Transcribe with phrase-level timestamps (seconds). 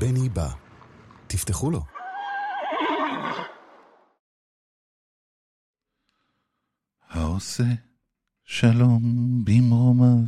[0.00, 0.48] בני בא.
[1.26, 1.82] תפתחו לו.
[7.08, 7.74] העושה
[8.44, 9.02] שלום
[9.44, 10.26] במרומיו,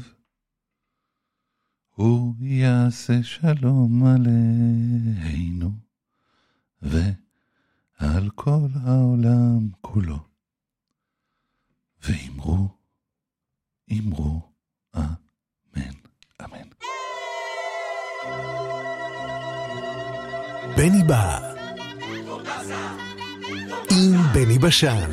[1.90, 5.70] הוא יעשה שלום עלינו
[6.82, 10.18] ועל כל העולם כולו.
[12.02, 12.68] ואמרו,
[13.92, 14.52] אמרו
[14.94, 15.21] אה.
[20.82, 21.38] בני בא.
[23.90, 25.10] עם בני בשן.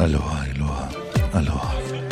[0.00, 0.88] אלוהה, אלוהה,
[1.34, 2.11] אלוהה.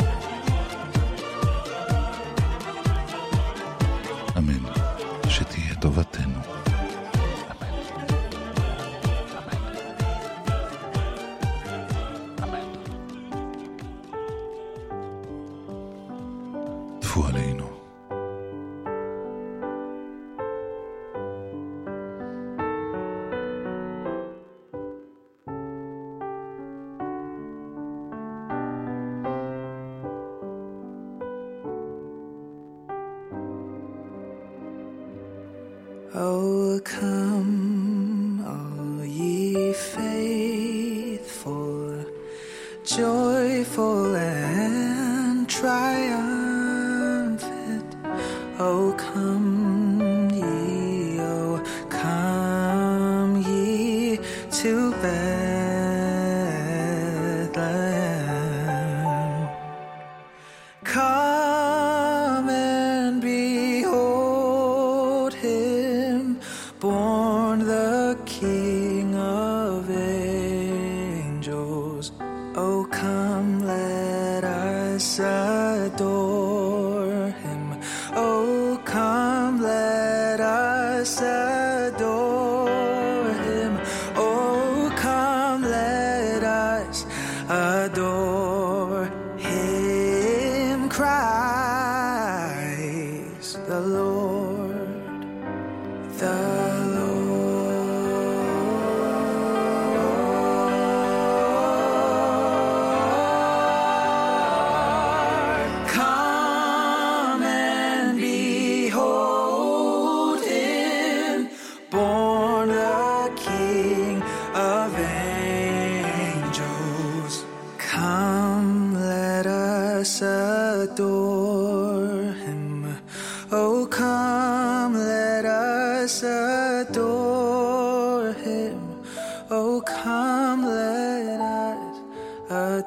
[17.11, 17.70] fuori alieno.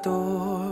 [0.05, 0.64] 多。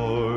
[0.00, 0.29] Lord.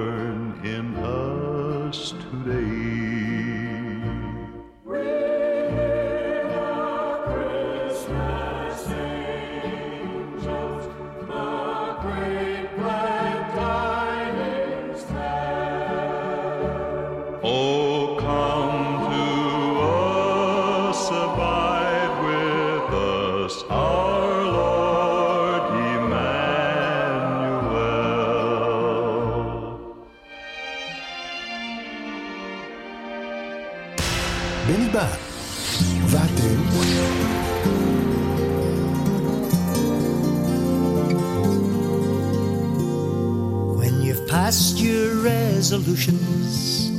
[45.74, 46.90] Resolutions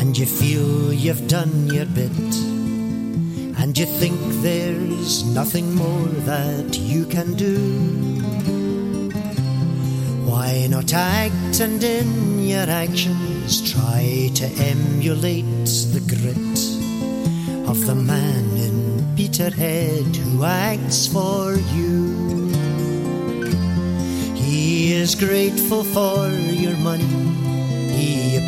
[0.00, 2.34] and you feel you've done your bit,
[3.60, 7.58] and you think there's nothing more that you can do,
[10.24, 16.58] why not act and in your actions try to emulate the grit
[17.68, 22.48] of the man in Peterhead who acts for you?
[24.34, 27.23] He is grateful for your money.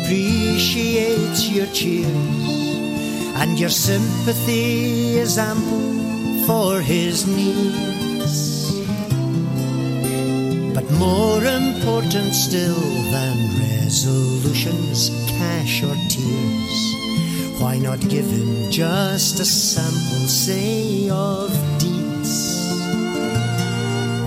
[0.03, 2.67] Appreciates your cheers.
[3.35, 8.71] And your sympathy is ample for his needs.
[10.73, 12.79] But more important still
[13.11, 16.97] than resolutions, cash or tears.
[17.59, 21.49] Why not give him just a sample, say, of
[21.79, 22.69] deeds?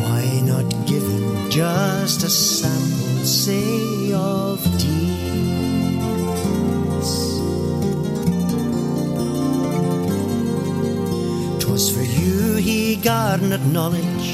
[0.03, 4.60] Why not give him just a sample, say, of
[12.21, 14.29] you he garnered knowledge,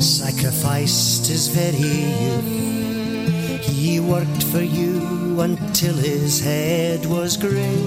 [0.00, 1.94] sacrificed his very
[2.24, 3.64] youth.
[3.64, 7.82] He worked for you until his head was grey.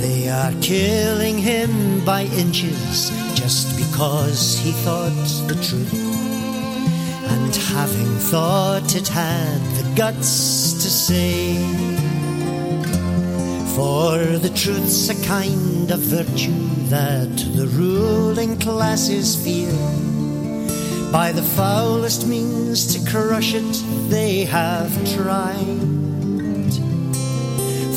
[0.00, 5.94] They are killing him by inches just because he thought the truth.
[7.32, 11.97] And having thought it had the guts to say,
[13.78, 16.50] For the truth's a kind of virtue
[16.88, 19.70] that the ruling classes fear.
[21.12, 26.74] By the foulest means to crush it, they have tried.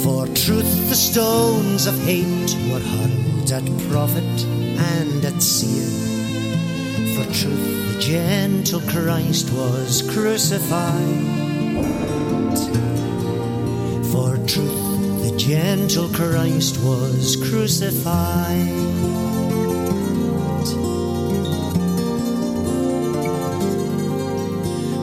[0.04, 4.46] For truth, the stones of hate were hurled at prophet
[4.94, 5.90] and at seer.
[7.16, 11.26] For truth, the gentle Christ was crucified.
[14.12, 14.81] For truth,
[15.32, 18.68] the gentle Christ was crucified.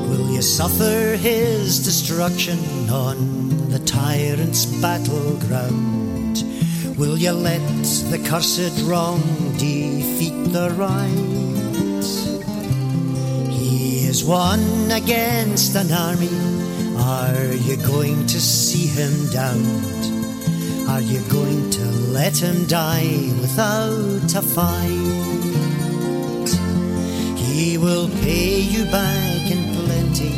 [0.09, 6.43] Will you suffer his destruction on the tyrant's battleground?
[6.99, 9.23] Will you let the cursed wrong
[9.57, 11.38] defeat the right?
[13.53, 16.29] He is one against an army.
[16.99, 19.98] Are you going to see him downed?
[20.88, 21.85] Are you going to
[22.18, 25.28] let him die without a fight?
[27.37, 30.33] He will pay you back in plenty.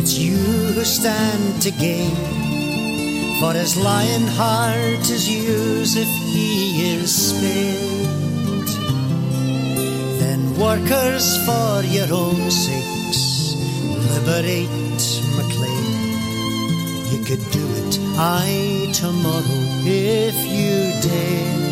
[0.00, 0.38] It's you
[0.74, 2.16] who stand to gain.
[3.40, 8.68] For his lion heart is yours if he is spared.
[10.18, 13.54] Then workers for your own sakes,
[14.14, 15.04] liberate
[15.36, 16.08] MacLean.
[17.12, 21.63] You could do it, I tomorrow, if you dared.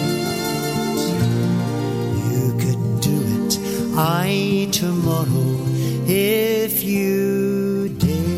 [2.31, 3.53] You could do it,
[3.97, 5.49] I tomorrow,
[6.07, 8.31] if you dared.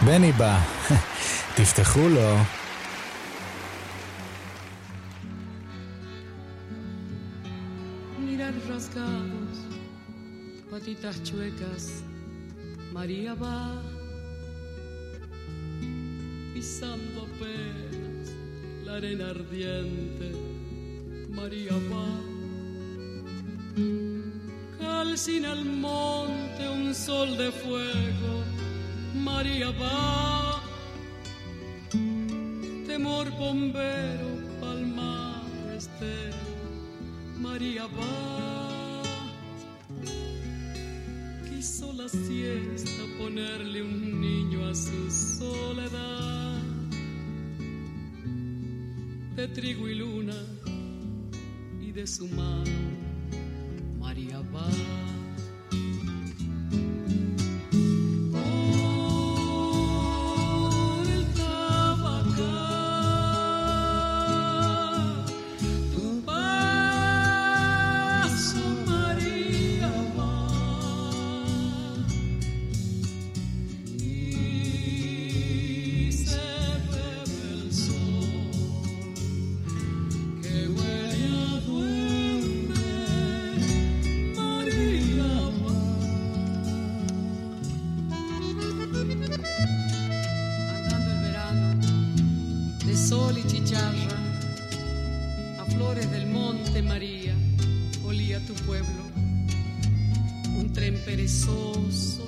[0.05, 0.59] בני בא,
[1.55, 2.37] תפתחו לו.
[12.92, 13.80] María va
[16.54, 18.34] pisando apenas
[18.84, 20.32] la arena ardiente,
[21.28, 22.08] María va
[24.78, 28.44] calcina el monte un sol de fuego,
[29.14, 30.20] María va
[33.40, 34.28] bombero,
[34.60, 35.42] palmar
[35.74, 36.36] estero,
[37.38, 38.49] María va.
[41.80, 46.60] Quiso la siesta ponerle un niño a su soledad.
[49.34, 50.36] De trigo y luna
[51.80, 52.70] y de su mano,
[53.98, 55.09] María va.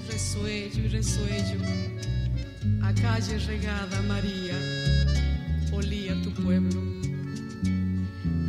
[0.09, 1.61] Resuello y resuello,
[2.83, 4.55] a calle regada María,
[5.73, 6.81] olía tu pueblo.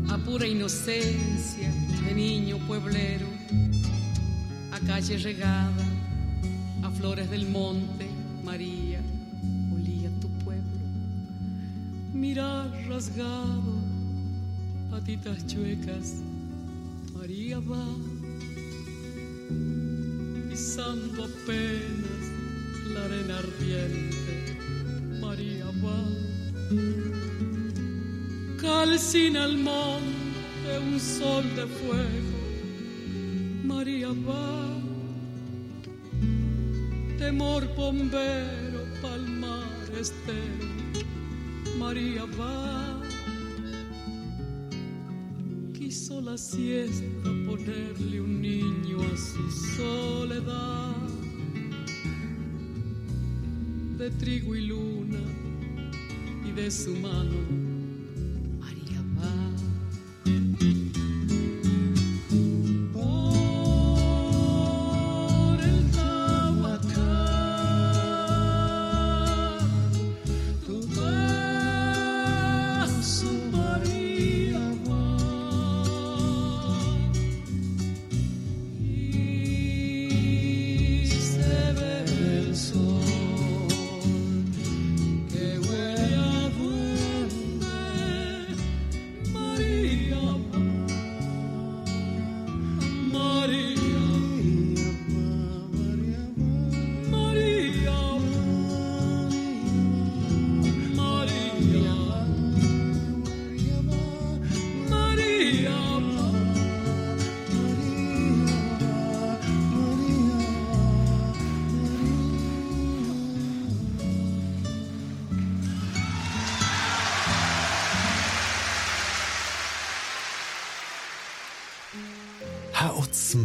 [0.10, 1.72] A pura inocencia
[2.06, 3.26] de niño pueblero,
[4.72, 5.86] a calle regada,
[6.84, 8.08] a flores del monte,
[8.44, 9.02] María,
[9.74, 10.86] olía tu pueblo.
[12.14, 13.74] Mirar rasgado,
[14.92, 16.22] patitas chuecas,
[17.16, 17.88] María va,
[20.74, 22.24] pisando apenas
[22.94, 24.58] la arena ardiente,
[25.22, 26.04] María va.
[28.60, 32.40] Calcina el monte un sol de fuego,
[33.64, 34.54] María va
[37.20, 40.70] temor bombero, palmar estero,
[41.78, 42.83] María va.
[46.04, 50.98] Quiso la siesta ponerle un niño a su soledad.
[53.98, 55.22] De trigo y luna
[56.46, 57.32] y de su mano,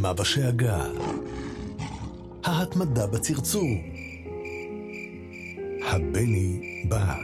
[0.09, 0.79] העוצמה בשאגה.
[2.45, 3.69] ההתמדה בצרצור.
[5.91, 7.15] הבני בא.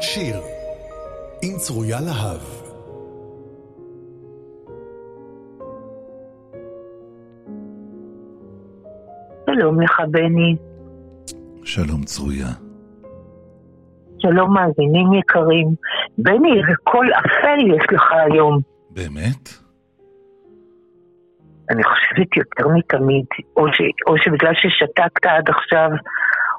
[0.00, 0.40] שיר
[1.42, 2.40] עם צרויה להב.
[9.46, 10.56] שלום לך, בני.
[11.64, 12.67] שלום צרויה.
[14.18, 15.68] שלום מאזינים יקרים.
[16.18, 18.60] בני, איזה קול אפל יש לך היום.
[18.90, 19.48] באמת?
[21.70, 25.88] אני חושבת יותר מתמיד, או, ש, או שבגלל ששתקת עד עכשיו,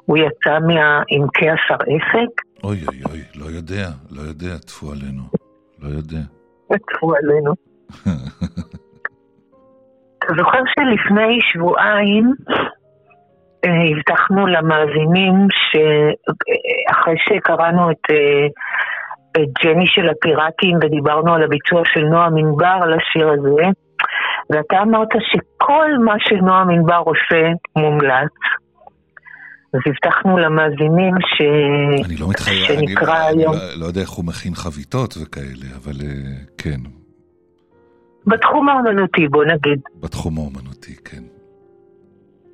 [0.04, 2.32] הוא יצא מעמקי השרעפת,
[2.64, 5.22] אוי אוי אוי, לא יודע, לא יודע, טפו עלינו.
[5.82, 6.20] לא יודע.
[6.74, 7.52] יצאו עלינו.
[10.18, 12.32] אתה זוכר שלפני שבועיים
[13.64, 18.46] הבטחנו למאזינים שאחרי שקראנו את, אה,
[19.36, 23.66] את ג'ני של הפיראטים ודיברנו על הביצוע של נועם ענבר על השיר הזה,
[24.50, 28.32] ואתה אמרת שכל מה שנועם ענבר עושה מומלץ.
[29.74, 31.42] אז הבטחנו למאזינים ש...
[32.06, 33.54] אני לא מתחייב, אני, שנקרא לא, אני היום.
[33.54, 36.80] לא, לא יודע איך הוא מכין חביתות וכאלה, אבל אה, כן,
[38.26, 39.80] בתחום האומנותי, בוא נגיד.
[40.00, 41.39] בתחום האומנותי, כן.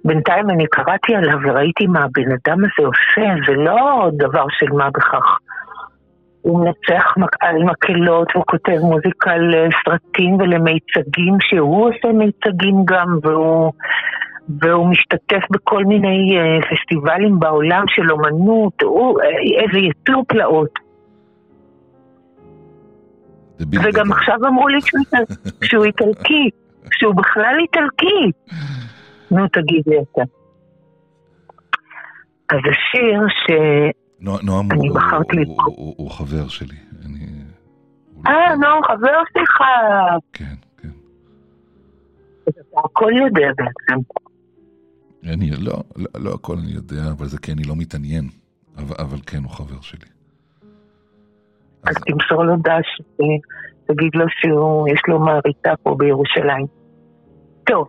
[0.06, 4.90] בינתיים אני קראתי עליו וראיתי מה הבן אדם הזה עושה, זה לא דבר של מה
[4.90, 5.38] בכך.
[6.42, 13.72] הוא מנצח מק- על מקהלות, הוא כותב מוזיקה לסרטים ולמיצגים, שהוא עושה מיצגים גם, והוא,
[14.60, 19.26] והוא משתתף בכל מיני אה, פסטיבלים בעולם של אומנות, הוא אה,
[19.62, 20.78] איזה יצור פלאות.
[23.60, 24.12] וגם.
[24.12, 24.78] עכשיו אמרו לי
[25.62, 26.50] שהוא איטלקי,
[26.92, 28.32] שהוא בכלל איטלקי.
[29.30, 30.23] נו, תגיד לי אתה.
[32.50, 33.50] אז השיר ש...
[34.21, 35.62] נו- נועם אני הוא- בחרתי הוא-.
[35.62, 36.76] הוא- הוא- הוא חבר שלי.
[37.06, 37.18] אני...
[38.16, 39.61] לא- אה, נו, חבר שלך.
[40.33, 40.88] כן, כן.
[42.49, 44.00] אתה הכל יודע בעצם.
[45.33, 48.28] אני, לא, לא, לא הכל אני יודע, אבל זה כי אני לא מתעניין.
[48.78, 50.06] אבל, אבל כן, הוא חבר שלי.
[51.85, 53.00] אז תמסור לו דש,
[53.87, 56.66] תגיד לו שיש לו מעריצה פה בירושלים.
[57.64, 57.88] טוב,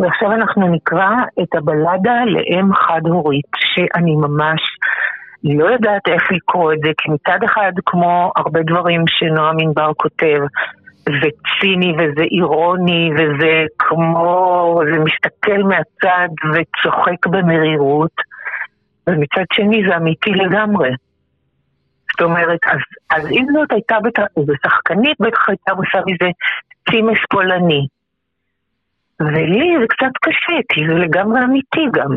[0.00, 1.10] ועכשיו אנחנו נקרא
[1.42, 4.60] את הבלדה לאם חד-הורית, שאני ממש
[5.44, 10.38] לא יודעת איך לקרוא את זה, כי מצד אחד, כמו הרבה דברים שנועם ענבר כותב,
[11.06, 11.28] זה
[11.60, 18.14] ציני וזה אירוני וזה כמו, זה מסתכל מהצד וצוחק במרירות,
[19.06, 20.90] ומצד שני זה אמיתי לגמרי.
[22.12, 22.78] זאת אומרת, אז,
[23.10, 26.30] אז אם זאת הייתה בת- איזו שחקנית, בטח הייתה עושה מזה
[26.90, 27.86] צימס פולני.
[29.20, 32.16] ולי זה קצת קשה, כי זה לגמרי אמיתי גם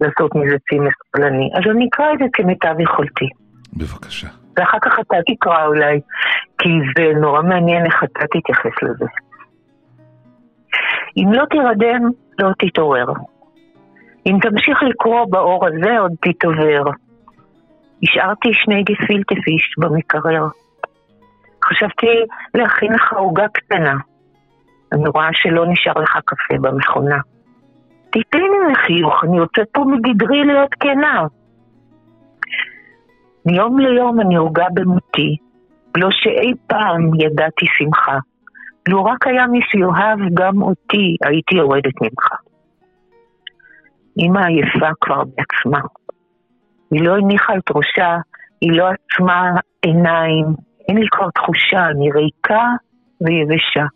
[0.00, 1.50] לעשות מזה צימס פולני.
[1.54, 3.28] אז אני אקרא את זה כמיטב יכולתי.
[3.76, 4.28] בבקשה.
[4.56, 6.00] ואחר כך אתה תקרא אולי,
[6.58, 9.04] כי זה נורא מעניין איך אתה תתייחס לזה.
[11.16, 13.06] אם לא תירדם, לא תתעורר.
[14.26, 16.92] אם תמשיך לקרוא באור הזה, עוד תתעוור.
[18.02, 20.46] השארתי שני גפילטה פיש במקרר.
[21.64, 22.06] חשבתי
[22.54, 23.96] להכין לך עוגה קטנה.
[24.92, 27.18] אני רואה שלא נשאר לך קפה במכונה.
[28.10, 31.26] תיתן לי חיוך, אני יוצאת פה מגדרי להיות כנה.
[33.46, 35.36] מיום ליום אני הורגה במותי,
[35.96, 38.18] לא שאי פעם ידעתי שמחה.
[38.88, 42.28] לו רק היה מי שיאהב גם אותי, הייתי יורדת ממך.
[44.18, 45.80] אמא עייפה כבר בעצמה.
[46.90, 48.16] היא לא הניחה את ראשה,
[48.60, 49.50] היא לא עצמה
[49.82, 50.46] עיניים,
[50.88, 52.66] אין לי כבר תחושה, אני ריקה
[53.20, 53.86] ויבשה.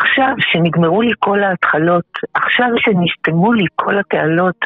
[0.00, 4.56] עכשיו שנגמרו לי כל ההתחלות, עכשיו שנסתמו לי כל התעלות,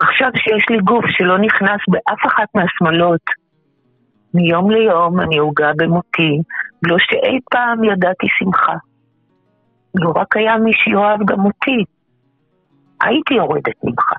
[0.00, 3.20] עכשיו שיש לי גוף שלא נכנס באף אחת מהשמאלות,
[4.34, 6.38] מיום ליום אני עוגה במותי,
[6.82, 8.74] לא שאי פעם ידעתי שמחה.
[9.94, 11.84] לו רק היה מי שיאהב גם אותי,
[13.00, 14.12] הייתי יורדת ממך.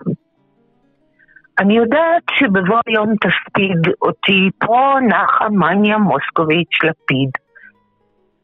[1.59, 7.29] אני יודעת שבבוא היום תספיד אותי פה נחה מניה מוסקוביץ' לפיד.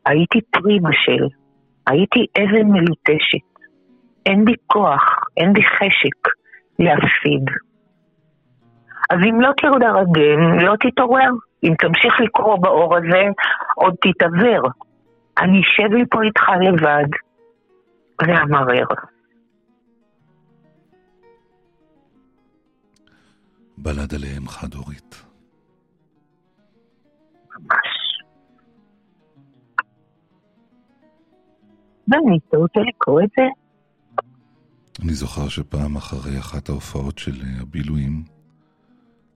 [0.06, 1.27] הייתי פרי בשל,
[1.88, 3.54] הייתי אבן מלוטשת.
[4.26, 5.02] אין בי כוח,
[5.38, 6.30] אין בי חשק
[6.80, 7.46] להפסיד.
[9.10, 11.30] אז אם לא תרדם, לא תתעורר.
[11.63, 13.24] אם תמשיך לקרוא באור הזה,
[13.76, 14.69] עוד תתעוור.
[15.38, 17.10] אני אשב לי פה איתך לבד,
[18.22, 18.86] ואמרר.
[23.78, 25.33] בלד עליהם חד-הורית.
[32.13, 33.43] ואני, רוצה לקרוא את זה?
[35.04, 38.23] אני זוכר שפעם אחרי אחת ההופעות של אה, הבילויים,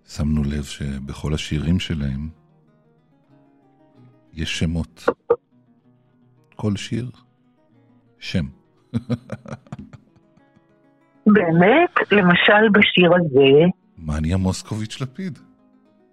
[0.08, 2.30] שמנו לב שבכל השירים שלהם
[4.34, 5.06] יש שמות.
[6.56, 7.10] כל שיר,
[8.20, 8.46] שם.
[11.36, 15.40] באמת, למשל בשיר הזה, מניה מוסקוביץ' לפיד.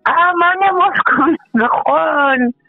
[0.07, 2.64] אה, מניה מוסקוביץ, נכון.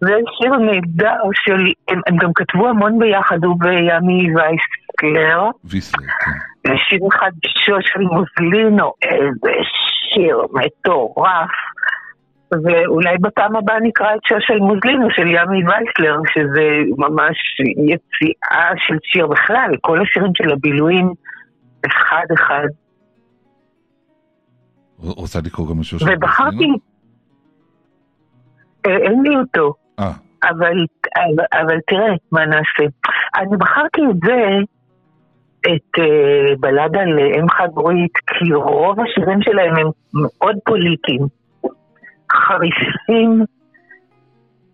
[0.00, 5.50] זה שיר נהדר שלי, הם, הם גם כתבו המון ביחד, הוא וימי וייסקלר.
[5.64, 6.76] ויסלר, כן.
[6.88, 7.30] שיר אחד
[7.80, 9.52] של מוזלינו, איזה
[10.14, 11.50] שיר מטורף.
[12.52, 17.36] ואולי בפעם הבאה נקרא את שיר של מוזלינו של ימי וייסלר, שזה ממש
[17.76, 21.12] יציאה של שיר בכלל, כל השירים של הבילויים,
[21.86, 22.66] אחד אחד.
[24.98, 26.76] רוצה לקרוא גם שיר של ובחרתי, מוזלינו?
[28.86, 29.74] אה, אין לי אותו,
[30.44, 30.84] אבל,
[31.16, 32.84] אבל, אבל תראה, מה נעשה.
[33.36, 34.58] אני בחרתי את זה,
[35.60, 41.26] את uh, בלדה לאם חד-הורית, כי רוב השירים שלהם הם מאוד פוליטיים,
[42.32, 43.44] חריפים,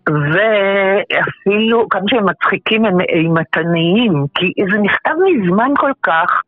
[0.09, 6.41] ואפילו כמה שהם מצחיקים הם אימתניים, כי זה נכתב מזמן כל כך,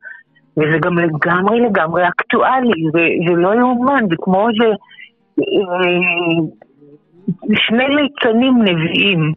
[0.57, 2.83] וזה גם לגמרי לגמרי אקטואלי,
[3.27, 4.73] זה לא יאומן, זה כמו איזה...
[7.55, 9.33] שני ליצנים נביאים.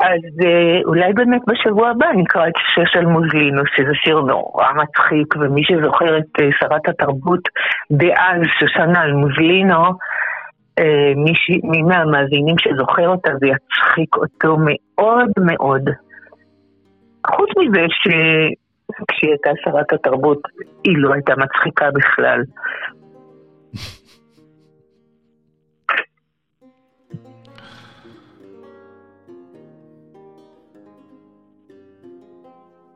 [0.00, 5.36] אז אה, אולי באמת בשבוע הבא נקרא את השיר של מוזלינו, שזה שיר נורא מצחיק,
[5.36, 7.40] ומי שזוכר את אה, שרת התרבות
[7.92, 9.84] דאז, שושנה אלמוזלינו,
[10.78, 11.50] אה, מי, ש...
[11.64, 15.82] מי מהמאזינים שזוכר אותה זה יצחיק אותו מאוד מאוד.
[17.26, 20.38] חוץ מזה שכשהיא הייתה שרת התרבות,
[20.84, 22.42] היא לא הייתה מצחיקה בכלל.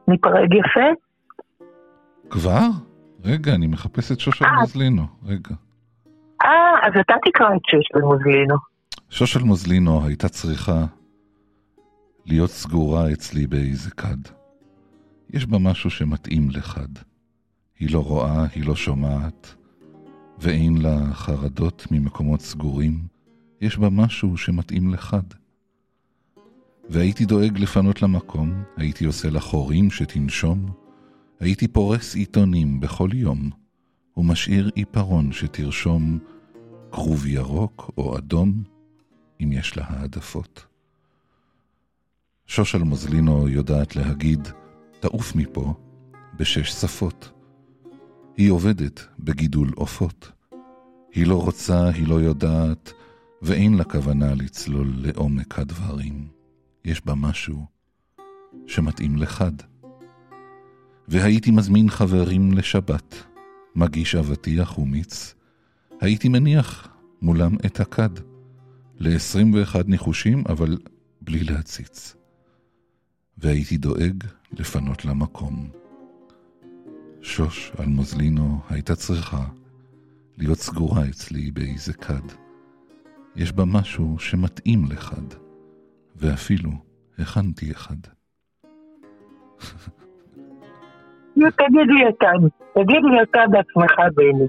[0.09, 0.89] ניפרד יפה?
[2.31, 2.69] כבר?
[3.25, 4.61] רגע, אני מחפש את שושל אה.
[4.61, 5.03] מוזלינו.
[5.25, 5.55] רגע.
[6.45, 8.55] אה, אז אתה תקרא את שש במוזלינו.
[9.11, 10.85] שושל מוזלינו הייתה צריכה
[12.27, 14.17] להיות סגורה אצלי באיזה כד.
[15.31, 16.89] יש בה משהו שמתאים לכד.
[17.79, 19.55] היא לא רואה, היא לא שומעת,
[20.39, 22.99] ואין לה חרדות ממקומות סגורים.
[23.61, 25.44] יש בה משהו שמתאים לכד.
[26.89, 30.67] והייתי דואג לפנות לה מקום, הייתי עושה לה חורים שתנשום,
[31.41, 33.51] הייתי פורס עיתונים בכל יום,
[34.17, 36.19] ומשאיר עיפרון שתרשום
[36.93, 38.63] כרוב ירוק או אדום,
[39.43, 40.67] אם יש לה העדפות.
[42.47, 44.49] שושל מוזלינו יודעת להגיד,
[45.01, 45.75] תעוף מפה,
[46.37, 47.33] בשש שפות.
[48.37, 50.33] היא עובדת בגידול עופות.
[51.13, 52.93] היא לא רוצה, היא לא יודעת,
[53.43, 56.34] ואין לה כוונה לצלול לעומק הדברים.
[56.85, 57.67] יש בה משהו
[58.67, 59.53] שמתאים לחד.
[61.09, 63.15] והייתי מזמין חברים לשבת,
[63.75, 65.35] מגיש אבטיח ומיץ,
[66.01, 66.89] הייתי מניח
[67.23, 68.11] מולם את הכד,
[68.99, 70.79] ל-21 ניחושים, אבל
[71.21, 72.15] בלי להציץ.
[73.39, 75.71] והייתי דואג לפנות לה מקום.
[77.23, 79.47] שוש אלמוזלינו הייתה צריכה
[80.39, 82.23] להיות סגורה אצלי באיזה כד.
[83.37, 85.44] יש בה משהו שמתאים לכד,
[86.17, 86.71] ואפילו
[87.19, 87.97] הכנתי אחד.
[91.35, 92.31] תגיד לי אתה,
[92.75, 94.49] תגיד לי אתה בעצמך, בני.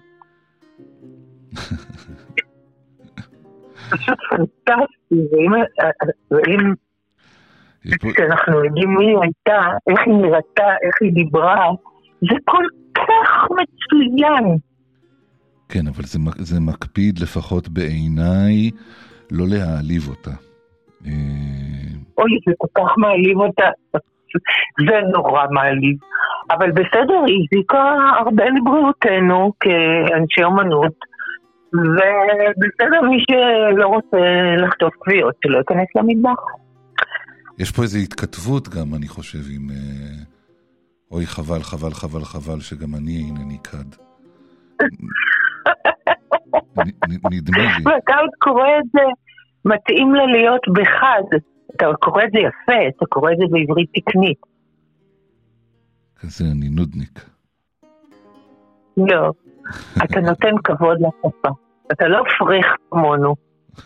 [3.89, 5.15] פשוט פנטסטי,
[6.31, 6.73] ואם.
[8.13, 11.69] כשאנחנו יודעים מי היא הייתה, איך היא נראתה, איך היא דיברה,
[12.21, 14.57] זה כל כך מצוין.
[15.69, 18.71] כן, אבל זה, זה מקפיד לפחות בעיניי
[19.31, 20.31] לא להעליב אותה.
[21.07, 21.11] אה,
[22.17, 23.69] אוי, זה כל כך מעליב אותה.
[24.89, 25.97] זה נורא מעליב.
[26.51, 30.93] אבל בסדר, היא הזיקה הרבה לבריאותנו כאנשי אומנות,
[31.73, 34.17] ובסדר, מי שלא רוצה
[34.57, 36.41] לחטוף כוויות, שלא ייכנס למטבח.
[37.59, 39.69] יש פה איזו התכתבות גם, אני חושב, עם...
[39.69, 39.75] אה,
[41.11, 43.89] אוי, חבל, חבל, חבל, חבל, שגם אני אינני כד.
[46.77, 47.83] נ- נ- נדמה לי.
[47.85, 49.01] ואתה עוד קורא את זה,
[49.65, 51.23] מתאים לה להיות בחד.
[51.75, 54.41] אתה קורא את זה יפה, אתה קורא את זה בעברית תקנית.
[56.15, 57.29] כזה, אני נודניק.
[58.97, 59.31] לא,
[60.03, 61.49] אתה נותן כבוד לשפה.
[61.91, 63.35] אתה לא פריך כמונו.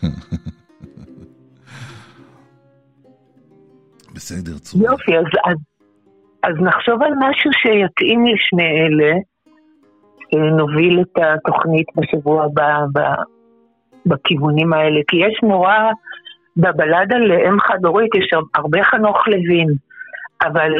[4.14, 4.82] בסדר, צור.
[4.82, 5.56] יופי, אז, אז,
[6.42, 9.14] אז נחשוב על משהו שיתאים לשני אלה,
[10.30, 13.14] שנוביל את התוכנית בשבוע הבא
[14.06, 15.74] בכיוונים האלה, כי יש נורא,
[16.56, 19.68] בבלדה לאם חד-הורית יש הרבה חנוך לוין,
[20.42, 20.70] אבל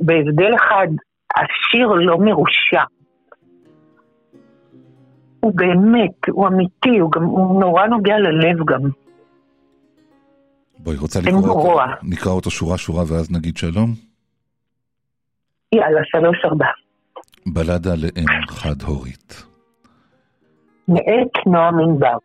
[0.00, 0.88] בהבדל אחד,
[1.36, 2.82] השיר לא מרושע.
[5.40, 8.80] הוא באמת, הוא אמיתי, הוא, גם, הוא נורא נוגע ללב גם.
[10.78, 11.48] בואי, רוצה לקרוא.
[11.48, 11.80] אותו?
[12.02, 13.94] נקרא אותו שורה-שורה ואז נגיד שלום?
[15.74, 16.66] יאללה, שלוש ארבע.
[17.46, 19.44] בלדה לאם חד-הורית.
[20.88, 22.18] מאת נועם ענבר.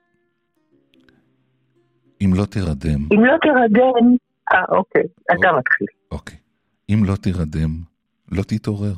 [2.22, 4.16] אם לא תירדם, אם לא תירדם,
[4.54, 5.88] אה, אוקיי, אתה מתחיל.
[6.12, 6.38] אוקיי.
[6.90, 7.70] אם לא תירדם,
[8.32, 8.94] לא תתעורר.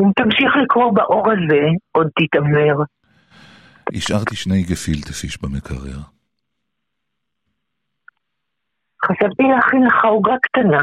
[0.00, 1.60] אם תמשיך לקרוא באור הזה,
[1.92, 2.84] עוד תתעוור.
[3.94, 6.00] השארתי שני גפילטע פיש במקרר.
[9.04, 10.80] חשבתי להכין לך עוגה קטנה.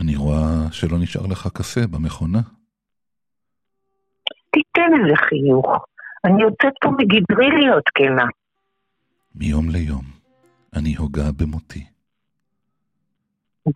[0.00, 2.40] אני רואה שלא נשאר לך קפה במכונה.
[4.72, 5.84] תיתן איזה חיוך.
[6.24, 8.26] אני יוצאת פה מגדרי להיות כנה.
[9.34, 10.04] מיום ליום,
[10.76, 11.84] אני הוגה במותי.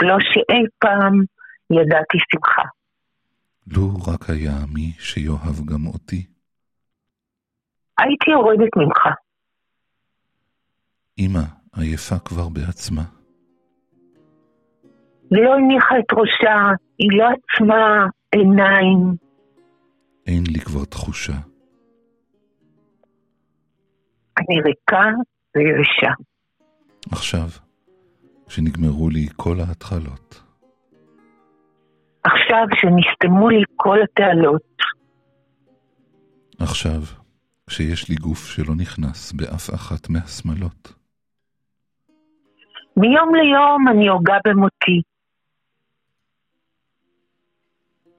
[0.03, 1.25] לא שאי פעם
[1.71, 2.63] ידעתי שמחה.
[3.67, 6.27] לו רק היה מי שיאהב גם אותי.
[7.99, 9.01] הייתי יורדת ממך.
[11.19, 11.43] אמא
[11.77, 13.03] עייפה כבר בעצמה.
[15.31, 16.59] לא הניחה את ראשה,
[16.99, 19.17] היא לא עצמה עיניים.
[20.27, 21.33] אין לי כבר תחושה.
[24.39, 25.05] אני ריקה
[25.57, 26.13] ויבשה.
[27.13, 27.49] עכשיו,
[28.49, 30.43] כשנגמרו לי כל ההתחלות.
[32.25, 34.77] עכשיו שנסתמו לי כל התעלות.
[36.59, 37.03] עכשיו,
[37.67, 40.93] כשיש לי גוף שלא נכנס באף אחת מהשמלות.
[42.97, 45.03] מיום ליום אני הוגה במותי.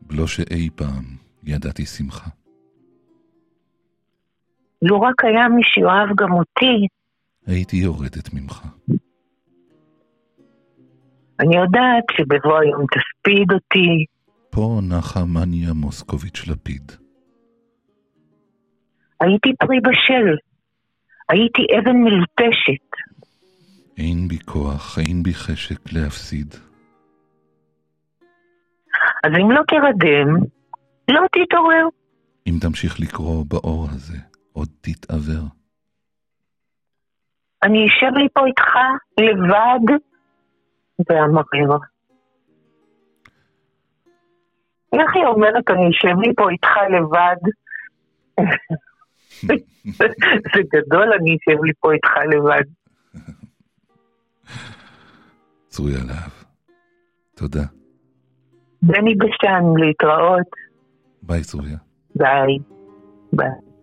[0.02, 2.30] בלא שאי פעם ידעתי שמחה.
[4.82, 6.88] לו רק היה מי שאוהב גם אותי,
[7.48, 8.68] הייתי יורדת ממך.
[11.40, 14.06] אני יודעת שבבוא היום תספיד אותי,
[14.50, 16.92] פה נחה מניה מוסקוביץ' לפיד.
[19.20, 20.36] הייתי פרי בשל,
[21.30, 22.94] הייתי אבן מלוטשת,
[23.98, 26.54] אין בי כוח, אין בי חשק להפסיד.
[29.24, 30.46] אז אם לא תרדם,
[31.08, 31.88] לא תתעורר.
[32.48, 34.18] אם תמשיך לקרוא באור הזה,
[34.54, 35.44] עוד תתעוור.
[37.64, 38.72] אני אשב לי פה איתך
[39.20, 39.98] לבד
[41.10, 41.78] ואמרר.
[44.94, 47.42] איך היא אומרת, אני אשב לי פה איתך לבד?
[50.54, 52.64] זה גדול, אני אשב לי פה איתך לבד.
[55.68, 56.44] צרויה להב.
[57.36, 57.64] תודה.
[58.82, 60.63] בני בשן, להתראות.
[61.24, 61.82] Bem, Silvia.
[62.16, 62.66] Bem.
[63.32, 63.74] Bem.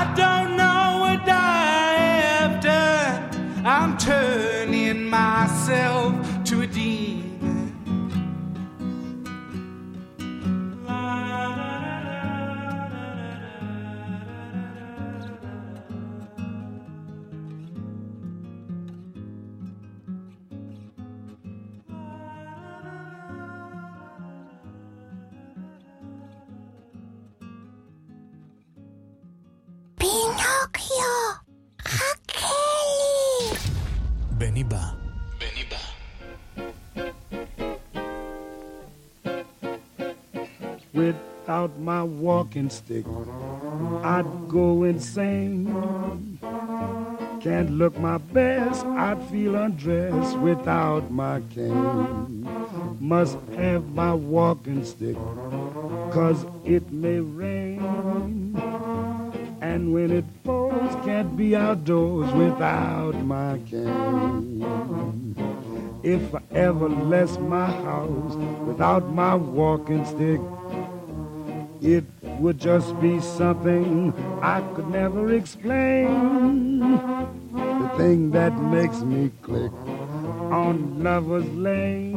[0.00, 0.39] I don't
[41.60, 43.04] Without my walking stick,
[44.02, 46.38] I'd go insane.
[47.42, 52.48] Can't look my best, I'd feel undressed without my cane.
[52.98, 55.16] Must have my walking stick,
[56.12, 58.56] cause it may rain.
[59.60, 64.64] And when it falls, can't be outdoors without my cane.
[66.02, 68.34] If I ever left my house
[68.64, 70.40] without my walking stick,
[71.82, 74.12] it would just be something
[74.42, 76.80] I could never explain.
[76.80, 79.72] The thing that makes me click
[80.50, 82.16] on Lover's Lane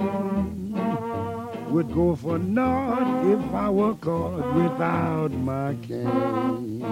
[1.70, 6.84] would go for naught if I were caught without my cane.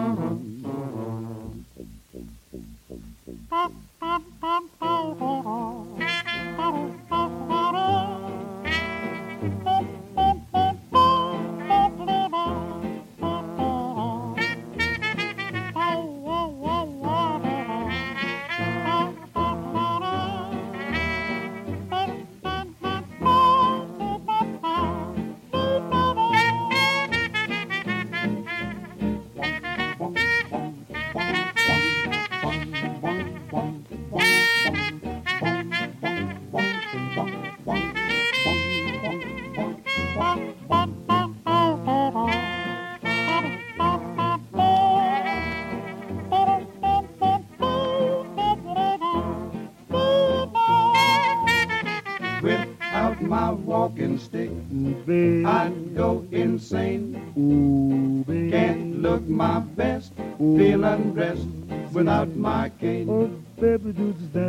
[62.26, 63.46] Without my cane.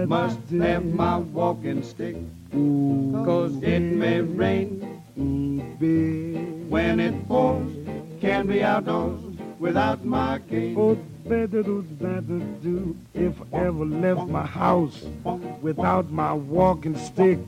[0.09, 2.17] Must have my walking stick,
[2.53, 5.03] Cause it may rain
[5.79, 7.71] big when it pours.
[8.21, 9.21] Can't be outdoors
[9.59, 10.77] without my cane.
[10.79, 10.97] Oh,
[11.27, 11.83] better do,
[12.63, 12.97] do.
[13.15, 15.05] If I ever left my house
[15.61, 17.39] without my walking stick,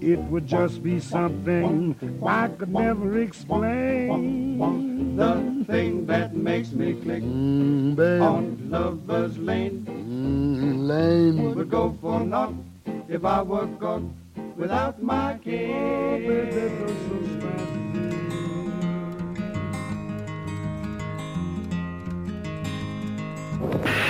[0.00, 7.23] it would just be something I could never explain The thing that makes me click
[7.23, 9.83] on Lover's Lane,
[10.87, 12.53] lane would go for naught
[13.09, 14.03] if I were caught
[14.55, 15.33] without my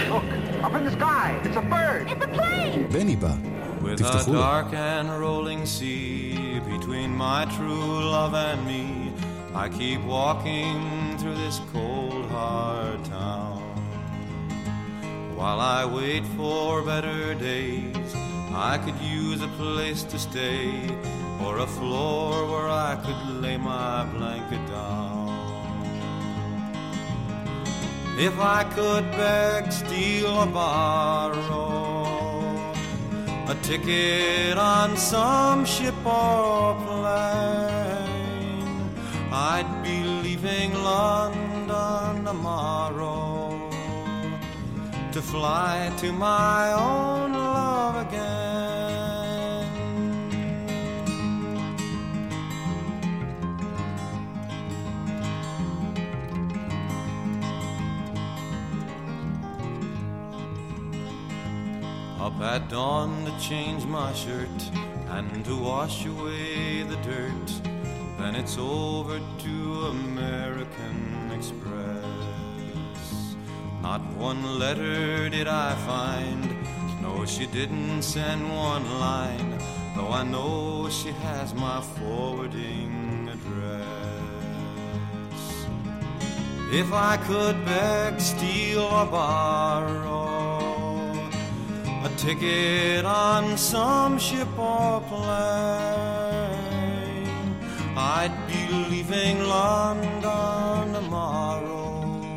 [0.10, 0.24] Look,
[0.64, 1.39] up in the sky.
[1.45, 2.12] It's a bird.
[2.12, 2.88] It's a plane!
[2.91, 3.36] בני בא.
[3.82, 4.39] With a תפתחו לו.
[4.39, 8.97] dark and rolling sea between my true love and me,
[9.59, 13.59] I keep walking through this cold, hard town.
[15.35, 18.15] While I wait for better days,
[18.55, 20.89] I could use a place to stay
[21.43, 25.27] or a floor where I could lay my blanket down.
[28.17, 32.05] If I could beg, steal, or borrow
[33.49, 37.97] a ticket on some ship or plane.
[39.41, 43.70] I'd be leaving London tomorrow
[45.12, 48.49] to fly to my own love again.
[62.20, 64.70] Up at dawn to change my shirt
[65.11, 67.78] and to wash away the dirt.
[68.19, 72.05] Then it's over to American Express.
[73.81, 76.45] Not one letter did I find.
[77.01, 79.57] No, she didn't send one line.
[79.95, 83.79] Though I know she has my forwarding address.
[86.73, 90.59] If I could beg, steal, or borrow
[92.05, 96.18] a ticket on some ship or plane.
[98.01, 102.30] I'd be leaving London tomorrow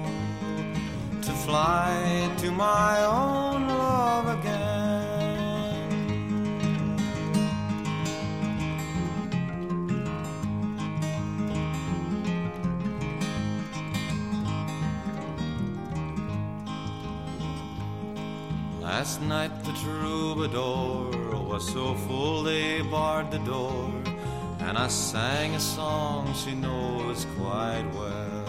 [1.22, 4.72] to fly to my own love again.
[18.82, 24.01] Last night the troubadour was so full they barred the door,
[24.64, 28.46] and I sang a song she knows quite well.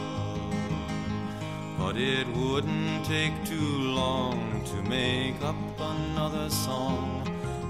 [1.78, 7.24] But it wouldn't take too long to make up another song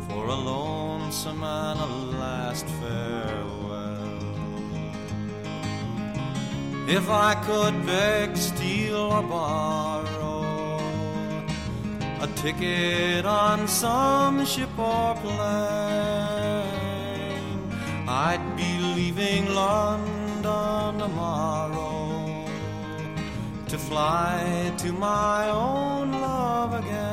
[0.09, 1.87] for a lonesome and a
[2.19, 3.63] last farewell.
[6.89, 10.33] If I could beg, steal, or borrow
[12.21, 16.82] a ticket on some ship or plane.
[18.15, 22.47] I'd be leaving London tomorrow
[23.69, 27.12] to fly to my own love again.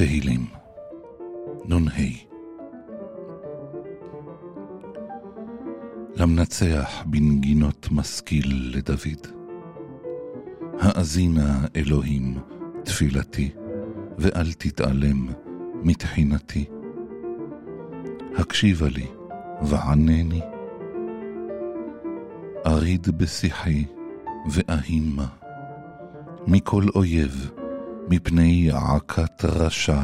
[0.00, 0.46] תהילים,
[1.64, 1.76] נ"ה
[6.16, 9.26] למנצח בנגינות משכיל לדוד.
[10.80, 12.38] האזינה, אלוהים,
[12.84, 13.50] תפילתי,
[14.18, 15.26] ואל תתעלם
[15.82, 16.64] מתחינתי.
[18.38, 19.06] הקשיבה לי,
[19.62, 20.40] וענני.
[22.66, 23.84] אריד בשיחי,
[24.50, 25.26] ואהימה.
[26.46, 27.50] מכל אויב,
[28.12, 30.02] מפני עקת רשע,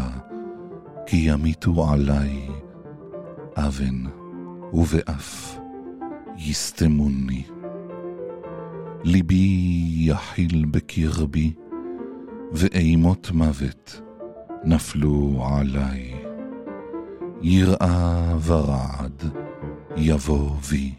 [1.07, 2.49] כי ימיתו עלי
[3.57, 4.05] אבן
[4.73, 5.59] ובאף
[6.39, 7.43] יסתמוני.
[9.05, 11.53] ליבי יחיל בקרבי,
[12.53, 14.01] ואימות מוות
[14.65, 16.15] נפלו עלי.
[17.43, 19.23] יראה ורעד
[19.97, 20.95] יבוא בי,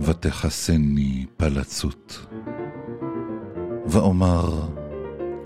[0.00, 2.26] ותחסני פלצות.
[3.86, 4.68] ואומר,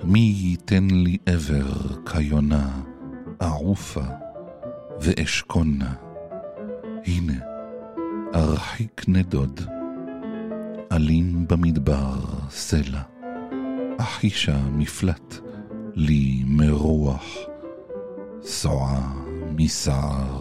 [0.05, 2.71] מי ייתן לי עבר כיונה,
[3.43, 4.05] אעופה
[5.01, 5.95] ואשכונה.
[7.07, 7.39] הנה,
[8.35, 9.61] ארחיק נדוד,
[10.93, 12.15] אלין במדבר
[12.51, 13.03] סלע,
[13.99, 15.35] אחישה מפלט
[15.95, 17.37] לי מרוח,
[18.43, 19.13] סועה
[19.57, 20.41] מסער.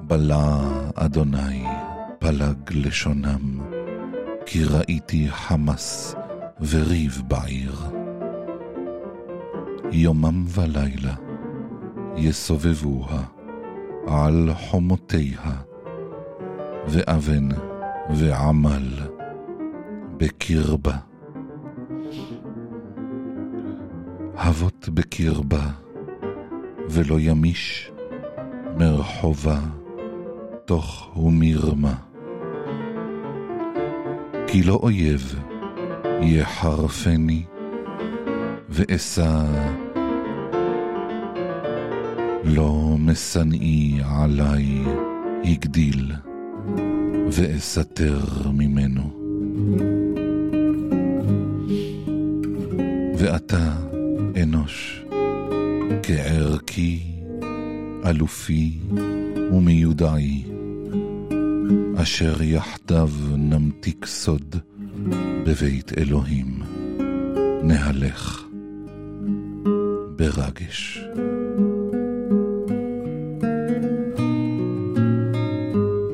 [0.00, 0.60] בלע
[0.94, 1.64] אדוני
[2.18, 3.60] פלג לשונם,
[4.46, 6.16] כי ראיתי חמס
[6.60, 7.74] וריב בעיר.
[9.92, 11.14] יומם ולילה
[12.16, 13.22] יסובבוה
[14.06, 15.52] על חומותיה,
[16.88, 17.48] ואבן
[18.10, 18.88] ועמל
[20.16, 20.96] בקרבה.
[24.34, 25.70] הבות בקרבה,
[26.90, 27.92] ולא ימיש
[28.78, 29.58] מרחובה
[30.64, 31.94] תוך ומרמה.
[34.46, 35.34] כי לא אויב
[36.22, 37.42] יחרפני,
[38.68, 39.44] ואשא
[42.44, 44.84] לא משנאי עלי
[45.44, 46.12] הגדיל,
[47.30, 48.20] ואסתר
[48.52, 49.02] ממנו.
[53.18, 53.72] ואתה,
[54.42, 55.04] אנוש,
[56.02, 57.00] כערכי,
[58.06, 58.78] אלופי
[59.52, 60.44] ומיודעי,
[61.96, 64.56] אשר יחדיו נמתיק סוד
[65.46, 66.62] בבית אלוהים,
[67.62, 68.44] נהלך
[70.16, 71.04] ברגש.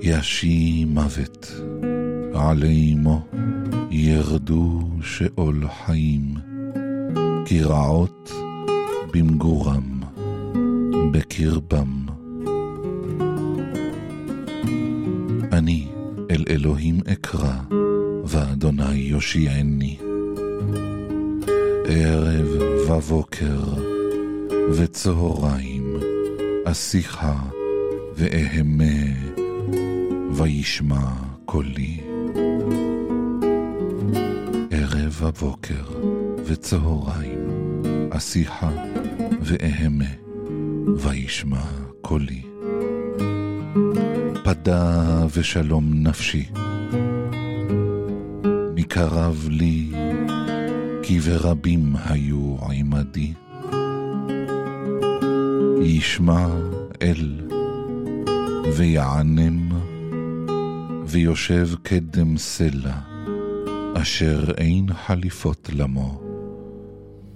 [0.03, 1.53] ישי מוות,
[2.35, 3.27] עלי אמו
[3.91, 6.35] ירדו שאול חיים,
[7.45, 8.33] כי רעות
[9.15, 10.01] במגורם,
[11.13, 12.07] בקרבם.
[15.53, 15.87] אני
[16.31, 17.55] אל אלוהים אקרא,
[18.25, 19.97] ואדוני יושיעני.
[21.87, 22.47] ערב
[22.89, 23.61] ובוקר
[24.71, 25.97] וצהריים
[26.65, 27.37] אשיחה
[28.17, 28.85] ואהמה
[30.33, 31.11] וישמע
[31.45, 32.01] קולי.
[34.71, 35.85] ערב ובוקר
[36.45, 37.49] וצהריים
[38.11, 38.71] אשיחה
[39.41, 40.05] ואהמה
[40.99, 41.65] וישמע
[42.01, 42.43] קולי.
[44.45, 46.49] פדה ושלום נפשי,
[49.07, 49.93] מקרב לי,
[51.03, 53.33] כי ורבים היו עמדי.
[55.83, 56.47] ישמע
[57.03, 57.41] אל
[58.77, 59.69] ויענם,
[61.07, 62.97] ויושב קדם סלע,
[63.95, 66.21] אשר אין חליפות למו,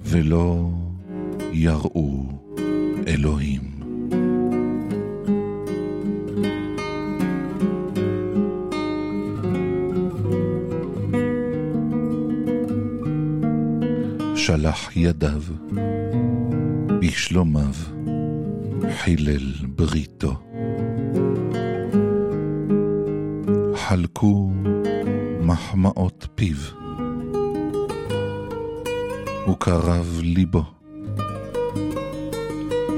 [0.05, 0.71] ולא
[1.53, 2.27] יראו
[3.07, 3.76] אלוהים.
[14.47, 15.43] שלח ידיו,
[17.01, 17.75] בשלומיו
[18.99, 20.35] חילל בריתו.
[23.75, 24.51] חלקו
[25.41, 26.57] מחמאות פיו,
[29.51, 30.65] וקרב ליבו.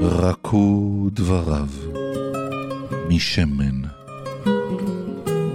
[0.01, 1.69] רקו דבריו
[3.09, 3.81] משמן,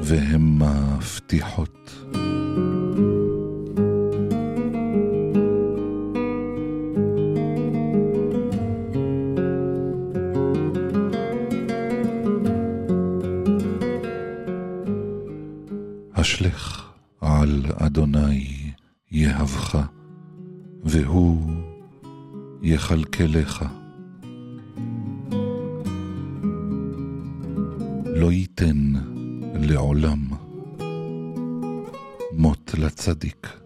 [0.02, 1.73] והמה פתיחות.
[28.16, 28.92] לא ייתן
[29.54, 30.28] לעולם
[32.32, 33.63] מות לצדיק.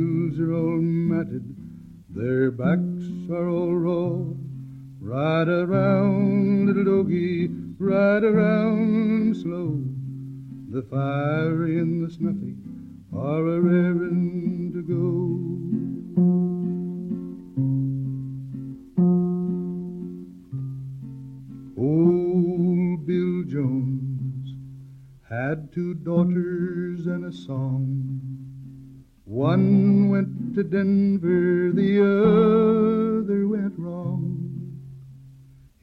[0.00, 1.44] Tails are all matted,
[2.08, 4.16] their backs are all raw.
[5.00, 7.48] Ride around, little doggy,
[7.78, 9.82] ride around slow.
[10.70, 12.56] The fiery and the snuffy
[13.12, 15.36] are a raring to go.
[21.82, 24.54] Old Bill Jones
[25.28, 28.29] had two daughters and a song.
[29.30, 34.82] One went to Denver, the other went wrong.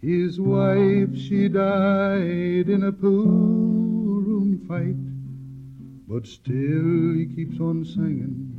[0.01, 4.97] His wife, she died in a pool room fight,
[6.09, 8.51] but still he keeps on singing.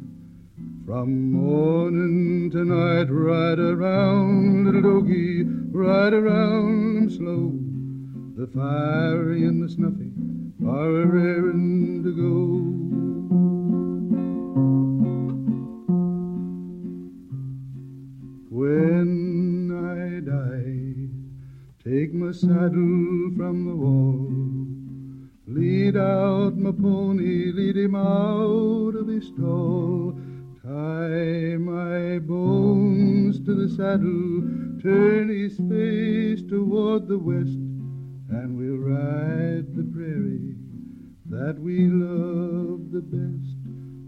[0.86, 7.52] From morning to night, ride around, little doggy, ride around him slow.
[8.42, 10.12] The fiery and the snuffy
[10.66, 12.77] are a raring to go.
[22.08, 24.30] Take my saddle from the wall.
[25.46, 30.18] Lead out my pony, lead him out of his stall.
[30.62, 37.58] Tie my bones to the saddle, turn his face toward the west,
[38.30, 40.56] and we'll ride the prairie
[41.26, 43.56] that we love the best.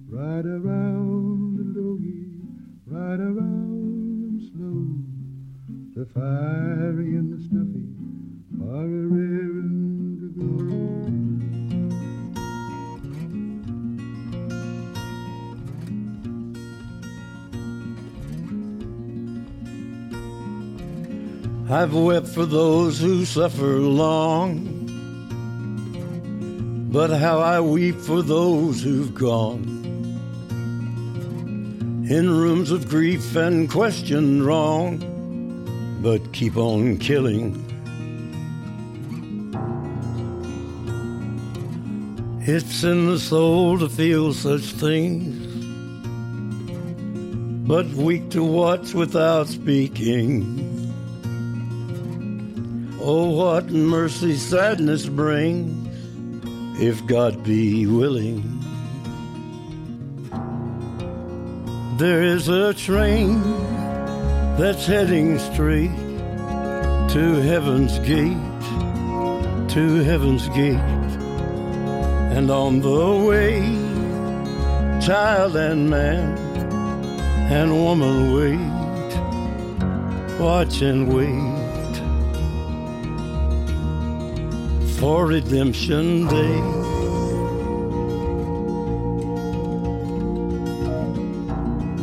[0.08, 2.30] Ride around the doggy,
[2.86, 3.99] ride around.
[6.00, 7.84] The fiery and the snuffy
[8.64, 10.28] are a raring to
[21.68, 21.74] go.
[21.74, 24.88] I've wept for those who suffer long,
[26.90, 29.80] but how I weep for those who've gone
[32.08, 35.09] in rooms of grief and questioned wrong,
[36.00, 37.66] but keep on killing.
[42.42, 45.36] It's in the soul to feel such things,
[47.68, 50.66] but weak to watch without speaking.
[53.02, 55.86] Oh, what mercy sadness brings,
[56.80, 58.42] if God be willing.
[61.98, 63.69] There is a train
[64.60, 65.96] that's heading straight
[67.14, 68.36] to heaven's gate,
[69.70, 70.76] to heaven's gate.
[72.36, 73.60] And on the way,
[75.00, 76.36] child and man
[77.50, 78.60] and woman wait,
[80.38, 81.60] watch and wait.
[85.00, 86.89] for Redemption Day.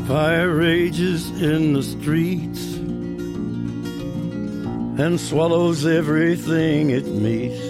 [0.07, 2.75] Fire rages in the streets
[5.03, 7.61] and swallows everything it meets.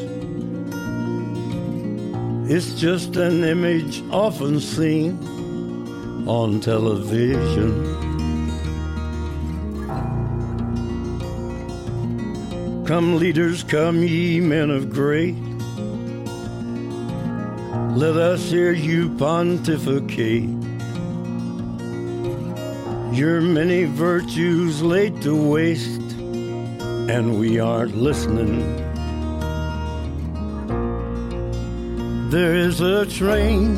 [2.47, 5.17] It's just an image often seen
[6.27, 7.95] on television.
[12.85, 15.35] Come, leaders, come, ye men of great.
[17.97, 20.56] Let us hear you pontificate.
[23.17, 26.11] Your many virtues laid to waste,
[27.09, 28.61] and we aren't listening.
[32.29, 33.73] There is a train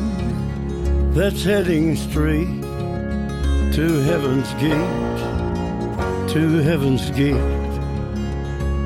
[1.14, 2.60] that's heading straight
[3.76, 7.56] to heaven's gate, to heaven's gate.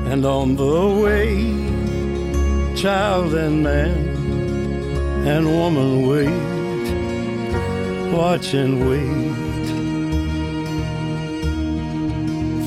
[0.09, 1.51] And on the way,
[2.77, 3.91] child and man
[5.27, 6.29] and woman wait,
[8.13, 9.54] watch and wait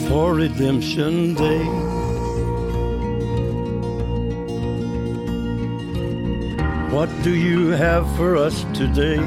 [0.09, 1.65] for Redemption Day.
[6.91, 9.19] What do you have for us today?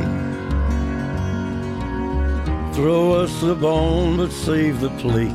[2.74, 5.32] Throw us the bone, but save the plate.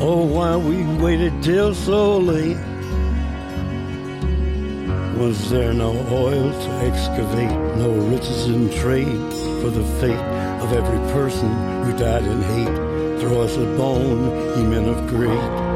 [0.00, 2.58] Oh, why we waited till so late?
[5.16, 10.31] Was there no oil to excavate, no riches in trade for the fate
[10.72, 11.50] every person
[11.84, 13.20] who died in hate?
[13.20, 14.22] Throw us a bone,
[14.56, 15.72] ye men of great.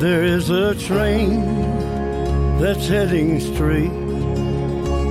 [0.00, 1.44] There is a train
[2.58, 3.92] that's heading straight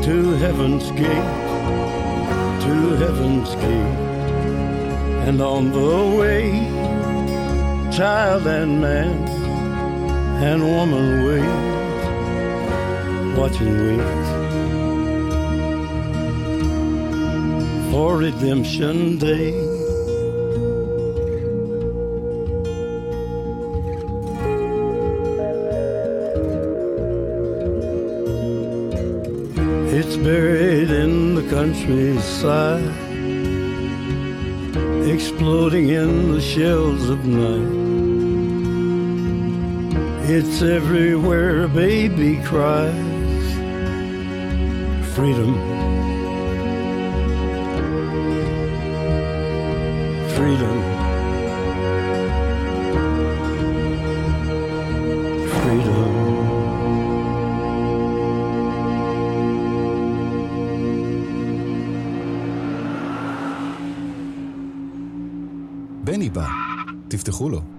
[0.03, 1.29] to heaven's gate,
[2.63, 3.97] to heaven's gate.
[5.27, 6.51] And on the way,
[7.95, 9.27] child and man
[10.43, 11.49] and woman wait,
[13.37, 14.18] watching wait
[17.91, 19.53] for redemption day.
[29.91, 32.83] It's buried in the countryside,
[35.09, 37.89] exploding in the shells of night.
[40.29, 42.93] It's everywhere a baby cries.
[45.15, 45.78] Freedom.
[50.49, 50.77] Freedom.
[55.53, 56.09] Freedom.
[66.03, 66.47] בני בא,
[67.07, 67.78] תפתחו לו.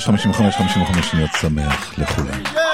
[0.00, 2.73] 55, 55 שניות שמח לכולם.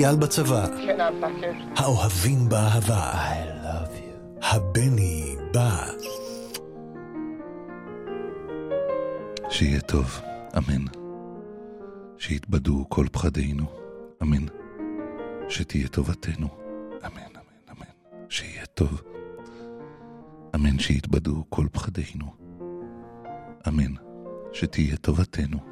[0.00, 0.66] החייל בצבא,
[1.76, 3.12] האוהבים באהבה,
[4.42, 5.86] הבני בא.
[9.50, 10.20] שיהיה טוב,
[10.56, 10.84] אמן.
[12.18, 13.64] שיתבדו כל פחדינו,
[14.22, 14.46] אמן.
[15.48, 16.48] שתהיה טובתנו,
[17.06, 18.20] אמן, אמן, אמן.
[18.28, 19.02] שיהיה טוב,
[20.54, 20.78] אמן.
[20.78, 22.26] שיתבדו כל פחדינו,
[23.68, 23.94] אמן.
[24.52, 25.69] שתהיה טובתנו,